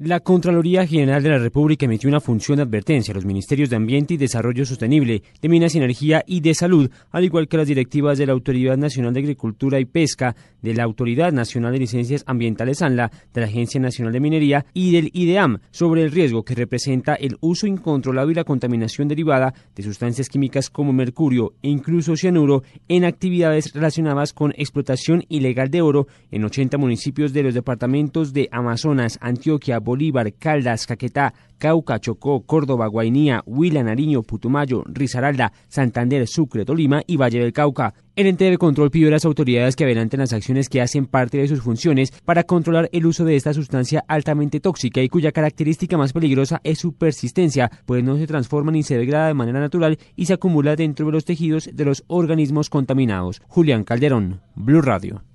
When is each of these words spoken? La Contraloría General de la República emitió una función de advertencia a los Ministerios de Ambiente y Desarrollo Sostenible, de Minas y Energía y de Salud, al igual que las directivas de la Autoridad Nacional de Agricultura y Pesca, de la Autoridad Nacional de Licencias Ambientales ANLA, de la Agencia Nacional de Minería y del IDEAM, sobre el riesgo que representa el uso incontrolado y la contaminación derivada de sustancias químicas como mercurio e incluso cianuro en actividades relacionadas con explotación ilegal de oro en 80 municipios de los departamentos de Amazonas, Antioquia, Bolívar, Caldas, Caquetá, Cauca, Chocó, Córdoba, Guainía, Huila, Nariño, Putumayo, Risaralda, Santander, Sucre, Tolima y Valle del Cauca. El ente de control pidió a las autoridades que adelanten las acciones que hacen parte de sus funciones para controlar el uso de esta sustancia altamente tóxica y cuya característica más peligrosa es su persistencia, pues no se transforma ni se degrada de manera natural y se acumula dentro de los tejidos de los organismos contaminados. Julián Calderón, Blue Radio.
La 0.00 0.20
Contraloría 0.20 0.86
General 0.86 1.20
de 1.20 1.30
la 1.30 1.38
República 1.38 1.84
emitió 1.84 2.08
una 2.08 2.20
función 2.20 2.58
de 2.58 2.62
advertencia 2.62 3.10
a 3.10 3.16
los 3.16 3.24
Ministerios 3.24 3.68
de 3.68 3.74
Ambiente 3.74 4.14
y 4.14 4.16
Desarrollo 4.16 4.64
Sostenible, 4.64 5.24
de 5.42 5.48
Minas 5.48 5.74
y 5.74 5.78
Energía 5.78 6.22
y 6.24 6.38
de 6.38 6.54
Salud, 6.54 6.88
al 7.10 7.24
igual 7.24 7.48
que 7.48 7.56
las 7.56 7.66
directivas 7.66 8.16
de 8.16 8.26
la 8.26 8.32
Autoridad 8.32 8.76
Nacional 8.76 9.12
de 9.12 9.18
Agricultura 9.18 9.80
y 9.80 9.86
Pesca, 9.86 10.36
de 10.62 10.72
la 10.72 10.84
Autoridad 10.84 11.32
Nacional 11.32 11.72
de 11.72 11.80
Licencias 11.80 12.22
Ambientales 12.28 12.80
ANLA, 12.80 13.10
de 13.34 13.40
la 13.40 13.48
Agencia 13.48 13.80
Nacional 13.80 14.12
de 14.12 14.20
Minería 14.20 14.66
y 14.72 14.92
del 14.92 15.10
IDEAM, 15.12 15.58
sobre 15.72 16.02
el 16.02 16.12
riesgo 16.12 16.44
que 16.44 16.54
representa 16.54 17.16
el 17.16 17.36
uso 17.40 17.66
incontrolado 17.66 18.30
y 18.30 18.34
la 18.34 18.44
contaminación 18.44 19.08
derivada 19.08 19.52
de 19.74 19.82
sustancias 19.82 20.28
químicas 20.28 20.70
como 20.70 20.92
mercurio 20.92 21.54
e 21.60 21.70
incluso 21.70 22.16
cianuro 22.16 22.62
en 22.86 23.04
actividades 23.04 23.72
relacionadas 23.72 24.32
con 24.32 24.52
explotación 24.56 25.24
ilegal 25.28 25.72
de 25.72 25.82
oro 25.82 26.06
en 26.30 26.44
80 26.44 26.78
municipios 26.78 27.32
de 27.32 27.42
los 27.42 27.54
departamentos 27.54 28.32
de 28.32 28.48
Amazonas, 28.52 29.18
Antioquia, 29.20 29.80
Bolívar, 29.88 30.34
Caldas, 30.34 30.86
Caquetá, 30.86 31.32
Cauca, 31.56 31.98
Chocó, 31.98 32.42
Córdoba, 32.44 32.86
Guainía, 32.88 33.42
Huila, 33.46 33.82
Nariño, 33.82 34.22
Putumayo, 34.22 34.84
Risaralda, 34.86 35.52
Santander, 35.68 36.26
Sucre, 36.26 36.66
Tolima 36.66 37.02
y 37.06 37.16
Valle 37.16 37.40
del 37.40 37.54
Cauca. 37.54 37.94
El 38.14 38.26
ente 38.26 38.44
de 38.44 38.58
control 38.58 38.90
pidió 38.90 39.08
a 39.08 39.12
las 39.12 39.24
autoridades 39.24 39.76
que 39.76 39.84
adelanten 39.84 40.20
las 40.20 40.34
acciones 40.34 40.68
que 40.68 40.82
hacen 40.82 41.06
parte 41.06 41.38
de 41.38 41.48
sus 41.48 41.62
funciones 41.62 42.12
para 42.24 42.44
controlar 42.44 42.90
el 42.92 43.06
uso 43.06 43.24
de 43.24 43.34
esta 43.34 43.54
sustancia 43.54 44.04
altamente 44.08 44.60
tóxica 44.60 45.00
y 45.00 45.08
cuya 45.08 45.32
característica 45.32 45.96
más 45.96 46.12
peligrosa 46.12 46.60
es 46.64 46.78
su 46.78 46.92
persistencia, 46.92 47.70
pues 47.86 48.04
no 48.04 48.18
se 48.18 48.26
transforma 48.26 48.72
ni 48.72 48.82
se 48.82 48.98
degrada 48.98 49.28
de 49.28 49.34
manera 49.34 49.58
natural 49.58 49.98
y 50.16 50.26
se 50.26 50.34
acumula 50.34 50.76
dentro 50.76 51.06
de 51.06 51.12
los 51.12 51.24
tejidos 51.24 51.70
de 51.72 51.84
los 51.84 52.04
organismos 52.08 52.68
contaminados. 52.68 53.40
Julián 53.48 53.84
Calderón, 53.84 54.42
Blue 54.54 54.82
Radio. 54.82 55.27